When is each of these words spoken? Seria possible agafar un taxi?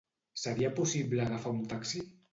Seria 0.43 0.71
possible 0.79 1.23
agafar 1.27 1.55
un 1.59 1.63
taxi? 1.75 2.03